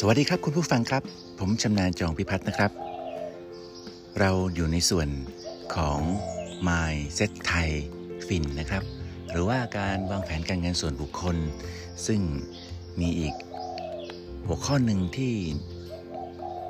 [0.00, 1.02] สวัสดีครับคุณผู้ฟังครับ
[1.38, 2.70] ผมชำนาญจองพิพัฒน์นะครับ
[4.20, 5.08] เราอยู่ในส่วน
[5.74, 5.98] ของ
[6.68, 7.68] My Set Thai
[8.26, 8.82] Fin นะครับ
[9.30, 11.36] หรือว่าการวางแผนการเงินส่วนบุคคล
[12.06, 12.20] ซึ่ง
[13.00, 13.34] มีอีก
[14.46, 15.34] หัวข้อหนึ่งที่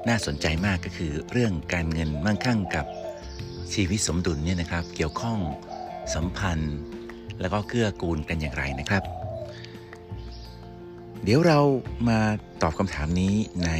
[0.08, 2.86] น่าสนใจมากก็คือเรื่องการเงินมั่งคั่งกับ
[3.74, 5.38] ชีวิตสมดุลเนี่ยนะครับ เกี่ยวข้อง
[6.14, 6.76] สัมพันธ์
[7.40, 9.04] แล้วก็เกื้อกูลกันอย่างไรนะครับ
[11.24, 11.58] เดี๋ยวเรา
[12.08, 12.18] มา
[12.62, 13.70] ตอบคำถามนี้ใน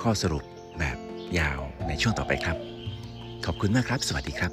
[0.00, 0.44] ข้อสรุป
[0.78, 0.98] แบบ
[1.38, 2.56] ยาวในช่วงต่อไปครับ
[3.46, 4.52] ขอบคุณมากครับ สวัสดีครับ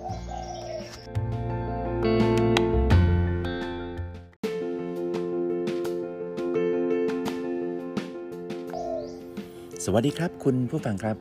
[9.85, 11.17] สวัสดีครับ คุณผู้ฟังครับ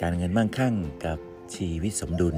[0.00, 0.74] การเงินมั่งคั่ง
[1.04, 1.18] กับ
[1.54, 2.36] ชีวิตสมดุล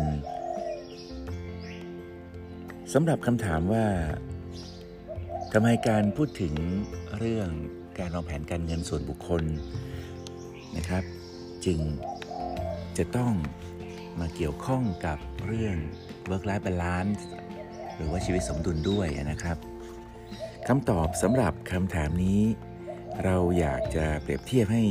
[2.92, 3.84] สำหรับคำถามว่า
[5.54, 6.54] ทำไมการพูดถึง
[7.18, 7.48] เรื่อง
[7.98, 9.42] การวางแผนการเงินส่วนบุคคล
[10.76, 11.04] นะครับ
[11.64, 11.78] จึง
[12.98, 13.32] จะต้อง
[14.20, 15.76] มาเกี่ยวข้องกับเรื่อง
[16.28, 17.20] work life balance
[17.94, 19.56] หรือว่าชีวิตสมดุลด้วยนะครับ
[20.68, 22.40] คำตอบสำหรับคำถามนี้
[23.24, 24.84] เราอยากจะเปรียบเทียบให้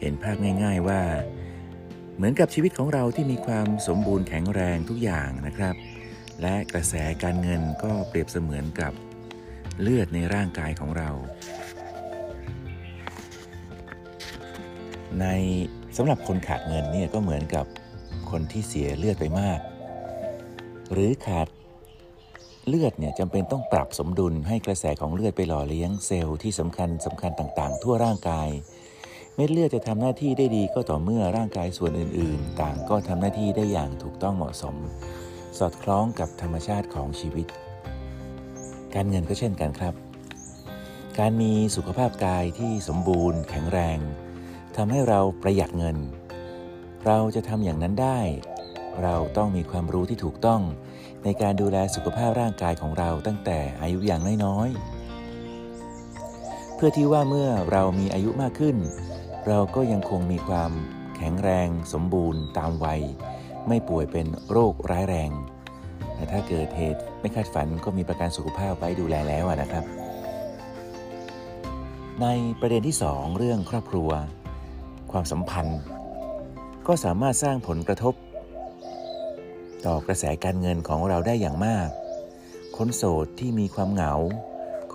[0.00, 1.02] เห็นภาพง่าย ๆว่า
[2.16, 5.74] เหมือนกับชีวิตของเราที่มีความสมบูรณ์แข็งแรงทุกอย่างนะครับ
[6.42, 8.92] และกระแสการเงินก็เปรียบเสมือนกับ
[9.80, 11.10] เลือดในร่างกายของเรา
[15.20, 15.26] ใน
[15.96, 17.66] สำหรับคนขาดเงินเนี่ยก็เหมือนกับ
[18.30, 19.60] คนที่เสียเลือดไปมาก
[20.92, 21.48] หรือขาด
[22.68, 28.48] เลือดเนี่ยจำเป็นต้องปรับสมดุลให้กระแสของเลือดไปหล่อเลี้ยงเซลล์ที่สำคัญสำคัญต่างๆ ทั่วร่างกาย
[29.34, 34.76] เม็ดเลือดจะทำหน้าที่ได้ดีก็ต่อเมื่อร่างกายส่วนอื่นๆ ต่างก็ทำหน้าที่ได้อย่างถูกต้องเหมาะสม
[35.58, 37.46] สอดคล้องกับธรรมชาติของชีวิต
[38.94, 39.94] การเงินก็เช่นกันครับ
[41.18, 43.98] การมีสุขภาพกายที่สมบูรณ์ แข็งแรง
[44.76, 45.96] ทำให้เราประหยัดเงิน
[47.06, 48.20] เราจะทำอย่างนั้นได้
[49.02, 50.62] เราต้องมีความรู้ที่ถูกต้อง
[51.24, 58.76] ในการดูแลสุขภาพร่างกายของเราตั้งแต่อายุอย่างน้อยๆ เพื่อที่ว่าเมื่อเรามีอายุมากขึ้น
[59.46, 60.72] เราก็ยังคงมีความ
[61.16, 63.02] แข็งแรง สมบูรณ์ ตามวัย
[63.68, 65.30] ไม่ป่วยเป็นโรคร้ายแรง
[66.14, 69.84] แต่ถ้าเกิดเหตุไม่คาดฝันก็มีประกันสุขภาพไว้ดูแลแล้วนะครับ
[72.22, 72.26] ใน
[72.60, 74.10] ประเด็นที่ 2 เรื่องครอบครัว
[75.12, 75.80] ความสัมพันธ์
[76.86, 78.14] ก็สามารถสร้างผลกระทบ
[79.86, 81.88] ต่อกระแสการเงินของเราได้อย่างมาก
[82.76, 84.12] คนโสดที่มีความเหงา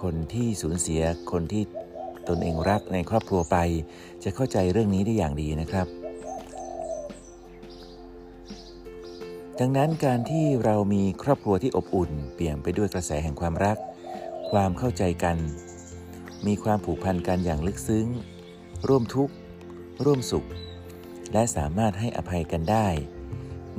[0.02, 1.02] คนที่สูญเสีย
[1.32, 1.64] คนที่
[2.28, 3.58] ตนเองรักในครอบครัวไป
[4.24, 5.88] จะเข้าใจเรื่องนี้ได้อย่างดีนะครับ
[9.62, 13.78] ดังนั้นการที่เรามีครอบครัวที่อบอุ่น เปี่ยมไปด้วยกระแสแห่งความรัก
[14.52, 15.38] ความเข้าใจกัน
[16.48, 18.08] มีความผูกพันกันอย่างลึกซึ้ง
[18.88, 19.34] ร่วมทุกข์
[20.06, 20.48] ร่วมสุข
[21.34, 22.88] และสามารถให้อภัยกันได้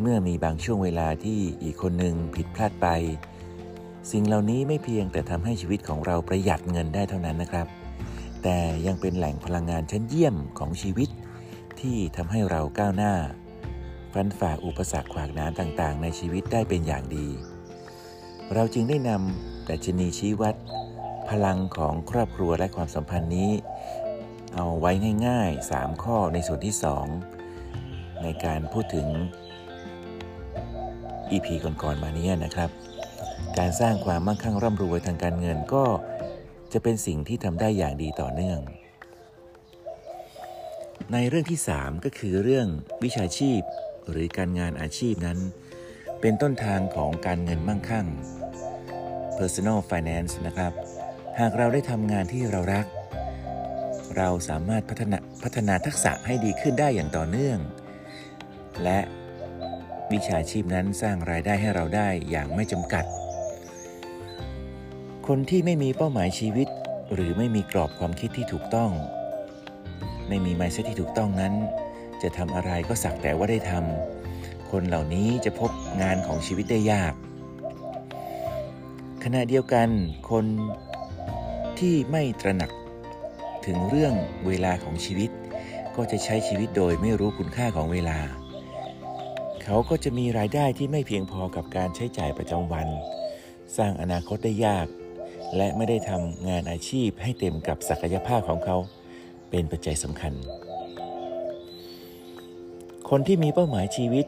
[0.01, 2.89] เมื่อมีบางช่วงเวลาที่อีกคนหนึ่งผิดพลาดไป
[4.11, 7.67] สิ่งเหล่านี้ไม่เพียงแต่ทำให้ชีวิตของเราประหยัดเงินได้เท่านั้นนะครับ
[8.43, 11.09] แต่ยังเป็นแหล่งพลังงานชั้นเยี่ยมของชีวิต
[11.81, 13.15] ที่ทำให้เราก้าวหน้า
[14.19, 17.29] ฟันฝ่าอุปสรรคขวากหนามต่างๆ ในชีวิตได้เป็นอย่างดี
[18.55, 20.55] เราจึงได้นำดัชนีชี้วัด
[21.31, 23.51] พลังของครอบครัวและความสัมพันธ์นี้
[24.55, 24.93] เอาไว้
[25.27, 26.75] ง่ายๆ 3 ข้อในส่วนที่
[27.49, 29.09] 2 ในการพูดถึง
[31.31, 32.71] EP ก่อนๆมานี้นะครับ
[33.59, 35.85] การสร้างความมั่งคั่งร่ำรวยทางการเงินก็
[36.73, 38.59] จะเป็นสิ่งที่ทำได้อย่างดีต่อเนื่อง
[41.13, 42.67] ในเรื่องที่ 3 ก็คือเรื่อง
[43.03, 43.63] วิชาชีพ
[44.11, 45.39] หรือการงานอาชีพนั้น
[46.21, 48.07] เป็นต้นทางของการเงินมั่งคั่ง
[49.39, 50.73] personal finance นะครับ
[51.41, 52.87] หากเราได้ทำงานที่เรารัก
[54.17, 57.59] เราสามารถพัฒนาพัฒนาทักษะให้ดีขึ้นได้อย่างต่อเนื่อง
[58.83, 58.99] และ
[60.13, 63.05] วิชาชีพนั้นสร้างรายได้ให้เราได้อย่างไม่จำกัด
[65.27, 66.69] คนที่ไม่มีเป้าหมายชีวิต
[67.15, 68.91] หรือไม่มีกรอบความคิดที่ถูกต้อง
[70.29, 71.55] ไม่มี mindset ที่ถูกต้องนั้น
[72.23, 75.71] จะทำอะไรก็สักแต่ว่าได้ทำคนเหล่านี้จะพบ
[76.03, 77.15] งานของชีวิตได้ยาก
[79.25, 79.89] ขณะเดียวกัน
[80.31, 80.45] คน
[81.79, 82.71] ที่ไม่ตระหนัก
[83.67, 84.15] ถึงเรื่อง
[84.47, 85.31] เวลาของชีวิต
[85.97, 88.19] ก็จะใช้ชีวิตโดยไม่รู้คุณค่าของเวลา
[89.65, 92.89] เขาก็จะมีรายได้ที่ไม่เพียงพอกับการใช้จ่ายประจำวัน
[93.77, 94.87] สร้างอนาคตได้ยาก
[95.57, 98.77] และไม่ได้ทำงานอาชีพให้เต็มกับศักยภาพของเขา
[99.51, 100.33] เป็นปัจจัยสำคัญ
[103.13, 104.27] คนที่มีเป้าหมายชีวิต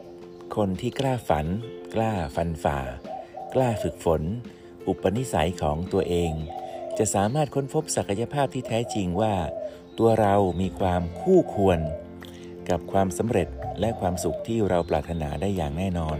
[0.55, 1.47] คนที่กล้าฝัน
[1.95, 2.79] กล้าฟันฝ่า
[3.53, 4.21] กล้าฝึกฝน
[4.87, 6.31] อุปนิสัยของตัวเอง
[6.97, 9.35] จะสามารถค้นพบศักยภาพที่แท้จริงว่า
[9.97, 11.79] ตัวเรามีความคู่ควร
[12.69, 13.47] กับความสำเร็จ
[13.79, 16.17] และความสุขที่เราปรารถนาได้อย่างแน่นอน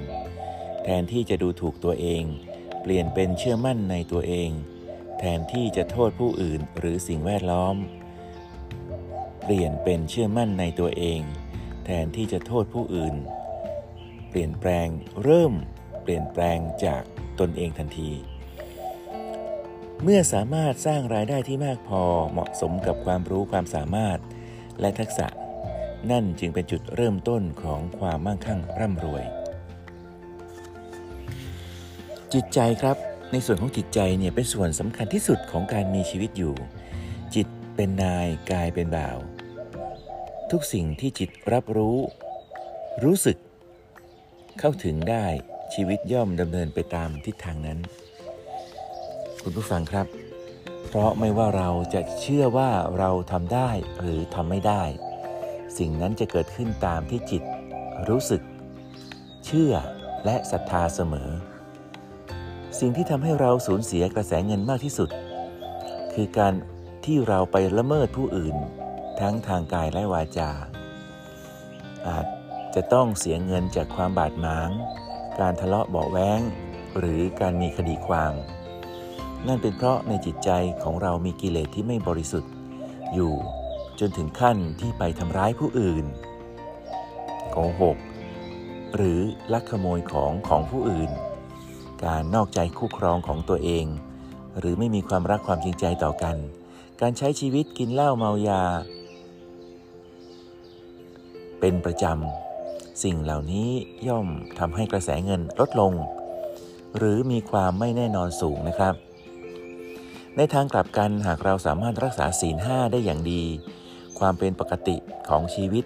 [0.84, 2.24] แทนที่จะดูถูกตัวเอง
[2.82, 4.52] เปลี่ยนเป็นเชื่อมั่นในตัวเอง
[5.20, 7.76] แทนที่จะโทษผู้อื่นหรือสิ่งแวดล้อม
[9.44, 11.22] เปลี่ยนเป็นเชื่อมั่นในตัวเอง
[11.86, 13.16] แทนที่จะโทษผู้อื่น
[14.30, 14.88] เปลี่ยนแปลง
[15.24, 15.54] เริ่ม
[16.04, 17.04] เปลี่ยนแปลงจาก
[17.40, 18.12] ตนเองทันที
[20.04, 22.02] เมื่อสามารถสร้างรายได้ที่มากพอ
[22.32, 24.20] เหมาะสมกับความรู้ความสามารถ
[24.80, 25.28] และทักษะ
[26.12, 29.24] นั่นจึงเป็นจุดเริ่มต้นของความมั่งคั่งร่ำรวย
[32.34, 32.98] จิตใจครับ
[33.32, 36.54] ในส่วนของจิตใจเนี่ยเป็นส่วนสำคัญที่สุดของการมีชีวิตอยู่
[37.36, 39.18] จิตเป็นนายกายเป็นบ่าว
[40.52, 41.98] ทุกสิ่งที่จิตรับรู้
[43.04, 43.38] รู้สึก
[44.60, 45.26] เข้าถึงได้
[45.74, 47.80] ชีวิตย่อมดำเนินไปตามทิศทางนั้น
[49.44, 50.08] คุณผู้ฟังครับ
[50.88, 53.70] เพราะไม่ว่าเราจะเชื่อว่าเราทำได้
[54.00, 54.84] หรือทำไม่ได้
[55.78, 57.44] สิ่งนั้นจะเกิดขึ้นตามที่จิต
[58.10, 58.42] รู้สึก
[59.46, 59.74] เชื่อ
[60.26, 61.30] และศรัทธาเสมอ
[62.80, 65.10] สิ่งที่ทำให้เราสูญเสียกระแสเงินมากที่สุด
[66.14, 66.54] คือการ
[67.06, 68.58] ที่เราไปละเมิดผู้อื่น
[69.20, 70.52] ทั้งทางกายและวาจา
[72.08, 72.26] อาจ
[72.76, 74.70] จะต้องเสียเงินจากความบาดหมาง
[75.40, 76.42] การทะเลาะเบาแว้ง
[76.98, 78.34] หรือการมีคดีความ
[79.48, 80.50] นั่นเป็นเพราะในจิตใจ
[80.84, 82.52] ของเรามีกิเลสที่ไม่บริสุทธิ์
[83.14, 83.34] อยู่
[84.00, 86.06] จนถึงขั้นที่ไปทำร้ายผู้อื่น
[87.52, 87.98] โกหก
[88.96, 89.20] หรือ
[89.54, 91.12] ลักขโมยของของผู้อื่น
[92.06, 93.86] การนอกใจคู่ครองของตัวเอง
[94.60, 96.38] หรือไม่มีความรักความจริงใจต่อกัน
[97.02, 98.64] การใช้ชีวิตกินเหล้าเมายา
[101.62, 103.70] เป็นประจำ สิ่งเหล่านี้
[104.08, 104.28] ย่อม
[104.60, 105.94] ทำให้กระแสเงินลดลง
[106.98, 108.96] หรือมีความไม่แน่นอนสูงนะครับ
[110.38, 113.44] ในทางกลับกันหากเราสามารถรักษาศีลห้าได้อย่างดี
[114.20, 114.96] ความเป็นปกติ
[115.30, 115.86] ของชีวิต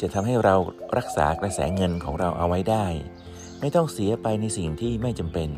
[0.00, 0.54] จะทำให้เรา
[0.96, 2.86] รักษากระแสเงินของเราเอาไว้ได้
[3.60, 5.50] ไม่ต้องเสียไปในสิ่งที่ไม่จำเป็น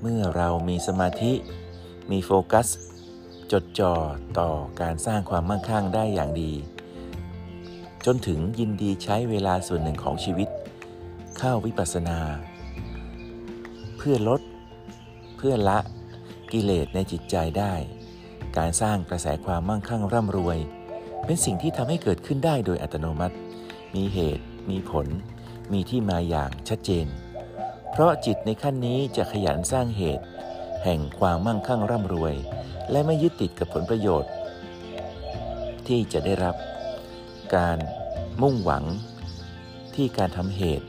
[0.00, 1.32] เมื่อเรามีสมาธิ
[2.10, 2.66] มีโฟกัส
[3.52, 3.94] จดจ่อ
[4.38, 4.50] ต่อ
[4.80, 6.52] การสร้างความมั่งคั่งได้อย่างดี
[8.06, 10.48] จนถึงยินดีใช้เวลาส่วนหนึ่งของชีวิต
[11.38, 12.18] เข้าวิปัสสนา
[13.96, 14.40] เพื่อลด
[15.36, 15.78] เพื่อละ
[16.52, 17.74] กิเลสในจิตใจได้
[18.56, 20.58] การสร้างกระแสความมั่งคั่งร่ำรวย
[21.24, 23.36] เป็นสิ่งที่ทำให้เกิดขึ้นได้โดยอัตโนมัติ
[23.94, 25.06] มีเหตุ มีผล
[25.72, 27.06] มีที่มาอย่างชัดเจน
[27.90, 30.24] เพราะจิตในขั้นนี้จะขยันสร้างเหตุ
[30.84, 32.34] แห่งความมั่งคั่งร่ำรวย
[32.90, 34.30] และไม่ยึดติดกับผลประโยชน์
[35.86, 36.56] ที่จะได้รับ
[37.54, 37.78] การ
[38.42, 38.84] มุ่งหวัง
[39.94, 40.86] ที่การทำเหตุ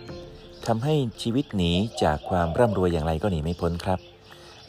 [0.67, 1.71] ทำให้ชีวิตหนี
[2.03, 3.99] จากความร่ำรวยอย่างไรก็หนีไม่พ้นครับ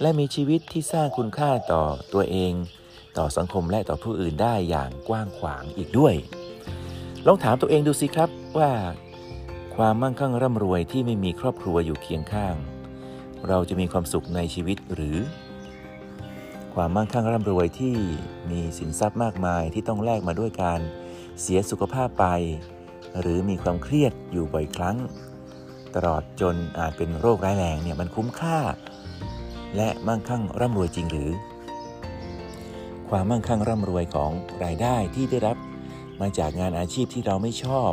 [0.00, 2.52] และมีชีวิตที่สร้างคุณค่าต่อตัวเอง
[3.18, 6.14] ต่อสังคมและต่อผู้อื่นได้อย่างกว้างขวางอีกด้วย
[7.26, 8.70] ลองถามตัวเองดูสิครับว่า
[9.76, 12.54] ความมั่งคั่งร่ำรวยที่ไม่มีครอบครัวอยู่เคียงข้าง
[13.48, 15.16] เราจะมีความสุขในชีวิตหรือ
[16.74, 17.94] ความมั่งคั่งร่ำรวยที่
[18.50, 20.80] มีสินทรัพย์มากมายที่ต้องแลกมาด้วยการ
[21.40, 22.26] เสียสุขภาพไป
[23.20, 24.96] หรือมีความเครียดอยู่บ่อยครั้ง
[25.94, 28.58] ตลอดจนอาจเป็นโรคร้ายแรงเนี่ยมันคุ้มค่า
[29.76, 31.30] และมั่งคั่งร่ำรวยจริงหรือ
[33.10, 34.30] ความมั่งคั่งร่ำรวยของ
[34.64, 35.56] รายได้ที่ได้รับ
[36.20, 37.92] มาจากงานอาชีพที่เราไม่ชอบ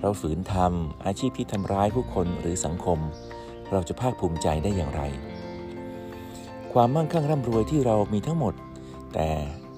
[0.00, 2.98] เราฝืนทำอาชีพที่ทำร้ายผู้คนหรือสังคม
[3.70, 5.02] เราจะภาคภูมิใจได้อย่างไร
[6.72, 8.54] ความมั่งคั่งร่ำรวยที่เรามีทั้งหมด
[9.14, 9.28] แต่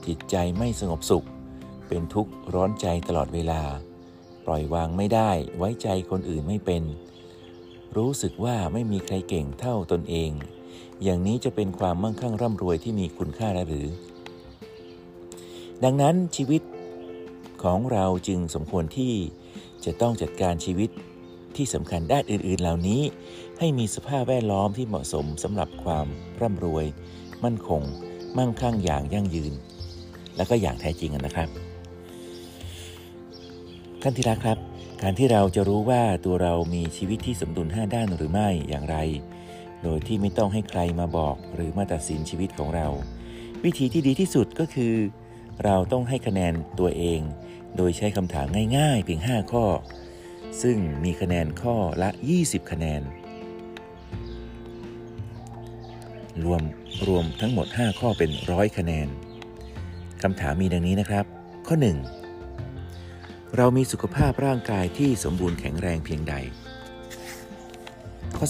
[0.06, 1.26] จิตใจไม่สงบสุข
[1.90, 3.62] เป็นทุกข์ร้อนใจตลอดเวลา
[4.46, 6.82] ปล่อยวางไม่ได้ไว้ใจคนอื่นไม่เป็น
[7.96, 10.30] รู้สึกว่าไม่มีใครเก่งเท่าตนเอง
[11.02, 13.86] อย่างนี้จะเป็นความมั่งคั่งร่ำรวยที่มีคุณค่าหรือ
[15.84, 16.62] ดังนั้นชีวิต
[17.62, 19.14] ของเราจึงสมควรที่
[19.84, 20.90] จะต้องจัดการชีวิต
[21.56, 23.02] ที่สำคัญด้านอื่น ๆ เหล่านี้
[23.58, 26.06] ให้มีสภาพแวดล้อมที่เหมาะสมสำหรับความ
[26.40, 26.84] ร่ำรวย
[27.44, 27.82] มั่นคง
[28.38, 29.52] มั่งคั่งอย่างยั่งยืน
[30.36, 31.69] และก็อย่างแท้จริงนะครับ
[34.04, 34.58] ท่านที่รักครับ
[35.02, 38.96] การที่เราจะรู้ว่าตัวเรามีชีวิตที่สมดุล 5 ด้านหรือไม่อย่างไร
[39.82, 42.86] โดยที่ไม่ต้องให้ใครมาบอกหรือมาตัดสินชีวิตของเรา
[43.64, 44.94] วิธีที่ดีที่สุดก็คือ
[45.64, 47.20] เราต้องให้คะแนนตัวเอง
[47.76, 49.64] โดยใช้คำถามง่าย ๆ เพียง 5 ข้อ
[50.62, 53.02] ซึ่งมีคะแนนข้อละ 20 คะแนน
[56.44, 56.62] รวม
[57.06, 59.08] รวมทั้งหมด 5 ข้อเป็นร้อยคะแนน
[60.22, 61.24] คำถามมีดังนี้นะครับ
[61.66, 62.19] ข้อ 1
[63.56, 66.34] เรามีสุขภาพร่างกายที่สมบูรณ์แข็งแรงเพียงใด
[68.36, 68.46] ข้อ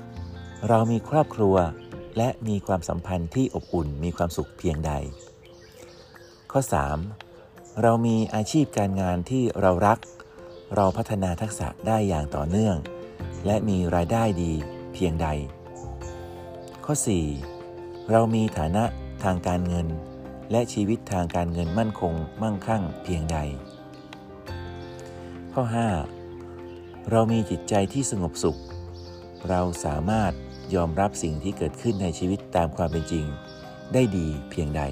[0.00, 1.56] 2 เรามีครอบครัว
[2.18, 4.92] และมีความสัมพันธ์ที่อบอุ่นมีความสุขเพียงใด
[6.52, 6.60] ข้อ
[7.20, 9.98] 3 เรามีอาชีพการงานที่เรารัก
[10.76, 12.76] เราพัฒนาทักษะได้อย่างต่อเนื่อง
[13.46, 14.52] และมีรายได้ดี
[14.94, 15.28] เพียงใด
[16.84, 16.94] ข้อ
[17.52, 18.10] 4.
[18.10, 18.84] เรามีฐานะ
[19.24, 19.86] ทางการเงิน
[20.50, 23.38] และชีวิตทางการเงินมั่นคงมั่งคั่งเพียงใด
[25.54, 25.64] ข้อ
[26.36, 27.10] 5.
[27.10, 28.60] เรามีจิตใจที่สงบสุข
[29.48, 30.32] เราสามารถ
[30.74, 33.24] ยอมรับสิ่งที่เกิดขึ้นในชีวิตตามความเป็นจริง
[33.92, 34.82] ได้ดีเพียงใด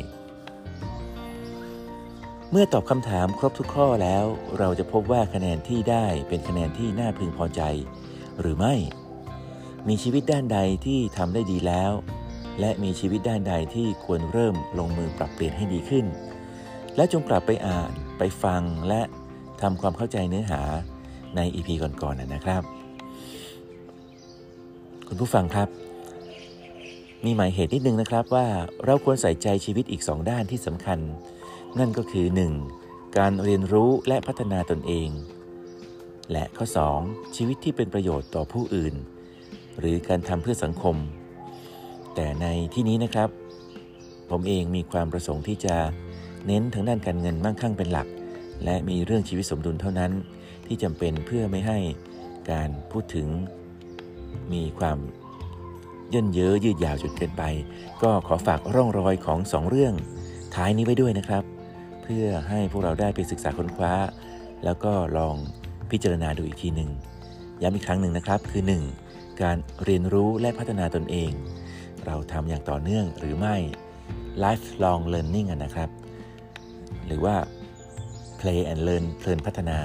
[2.50, 4.24] เมื่อตอบคำถามครบทุกข้อแล้ว
[4.58, 7.62] เราจะพบว่าคะแนนที่ได้เป็นคะแนนที่น่าพึงพอใจ
[8.40, 8.74] หรือไม่
[9.88, 11.92] มีชีวิตด้านใดที่ทำได้ดีแล้ว
[12.60, 16.06] และมีชีวิตด้านใดที่ควรเริ่มลงมือปรับเปลี่ยนให้ดีขึ้น
[16.96, 19.02] และจงกลับไปอ่าน ไปฟังและ
[19.62, 20.60] ทำความเข้าใจเนื้อหา
[21.36, 22.62] ใน EP ก่อนๆนนะครับ
[25.08, 25.68] คุณผู้ฟังครับ
[27.24, 28.46] มีหมายเหตุนิดนึงนะครับว่า
[28.84, 30.98] เราควรใส่ใจชีวิตอีกสองด้านที่สำคัญ
[31.78, 32.26] นั่นก็คือ
[32.70, 33.18] 1.
[33.18, 35.08] การเรียนรู้และพัฒนาตนเอง
[36.32, 36.66] และข้อ
[37.00, 37.36] 2.
[37.36, 38.94] ชีวิตที่เป็นประโยชน์ต่อผู้อื่น
[39.78, 40.96] หรือการทำเพื่อสังคม
[42.14, 43.28] แต่ในที่นี้นะครับ
[44.30, 45.76] ผมเองมีความประสงค์ที่จะ
[46.46, 48.06] เน้นทางด้านการเงินมั่งคั่งเป็นหลัก
[48.64, 50.12] และมีเรื่องชีวิตสมดุลเท่านั้น
[50.66, 51.78] ที่จำเป็นเพื่อไม่ให้
[52.50, 53.28] การพูดถึง
[54.52, 54.98] มีความ
[56.14, 57.42] ย่นเย้อยืดยาวจนเกินไป
[58.02, 59.94] ก็ขอฝากร่องรอยของสองเรื่อง
[60.54, 61.44] ท้ายนี้ไว้ด้วยนะครับ
[62.02, 63.94] เพื่อให้พวกเราได้ไปศึกษาค้นคว้า
[64.64, 65.36] แล้วก็ลอง
[65.90, 66.90] พิจารณาดูอีกทีหนึ่ง
[67.62, 68.62] ย้ำอีกครั้งหนึ่งนะครับ คือ
[69.02, 69.42] 1.
[69.42, 71.30] การเรียนรู้และพัฒนาตนเอง
[72.06, 73.56] เราทำอย่างต่อเนื่องหรือไม่
[74.42, 75.90] lifelong learning นะครับ
[77.06, 77.36] หรือว่า
[78.46, 79.78] play and learn เพลินพัฒนา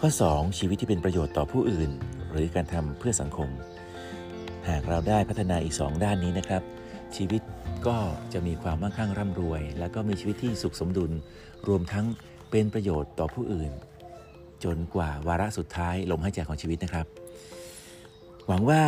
[0.00, 0.58] ข้อ 2.
[0.58, 1.90] ชีวิตที่เป็นประโยชน์ต่อผู้อื่น
[2.30, 3.48] หรือการทำเพื่อสังคม
[4.68, 6.62] หากเราได้พัฒนาอีก 2 ด้านนี้นะครับ
[7.16, 7.42] ชีวิต
[7.86, 7.98] ก็
[8.32, 11.12] จะมีความมั่งคั่งร่ำรวย แล้วก็มีชีวิตที่สุขสมดุล
[11.68, 12.06] รวมทั้ง
[12.50, 13.72] เป็นประโยชน์ต่อผู้อื่น
[14.64, 17.06] จนกว่าวาระสุดท้ายลมหายใจของชีวิตนะครับ
[18.46, 18.82] หวังว่า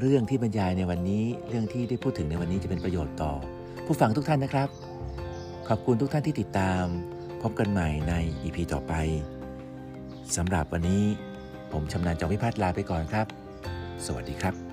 [0.00, 3.32] เรื่องที่บรรยายในวันนี้ เรื่องที่ได้พูดถึงในวันนี้จะเป็นประโยชน์ต่อ
[3.86, 4.68] ผู้ฟังทุกท่านนะครับ
[5.68, 6.84] ขอบคุณทุกท่านที่ติดตาม
[7.44, 8.92] พบกันใหม่ในอีพีต่อไป
[10.36, 11.02] สำหรับวันนี้
[11.72, 13.26] ผมชำนาญจอมพิพัฒน์ลาไปก่อนครับ
[14.06, 14.63] สวัสดีครับ